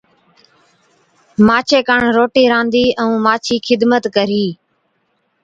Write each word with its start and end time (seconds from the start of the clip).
مانڇي 1.47 1.79
ڪاڻ 1.87 2.01
روٽِي 2.15 2.43
رانڌي 2.51 2.85
ائُون 3.01 3.15
مانڇِي 3.25 3.55
خدمت 3.67 4.03
ڪرهي‘۔ 4.15 4.47